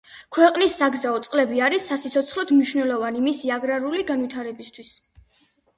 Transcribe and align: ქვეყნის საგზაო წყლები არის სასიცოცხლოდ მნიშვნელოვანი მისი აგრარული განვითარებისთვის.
ქვეყნის 0.35 0.77
საგზაო 0.79 1.19
წყლები 1.27 1.61
არის 1.67 1.85
სასიცოცხლოდ 1.91 2.55
მნიშვნელოვანი 2.57 3.25
მისი 3.29 3.55
აგრარული 3.59 4.07
განვითარებისთვის. 4.15 5.01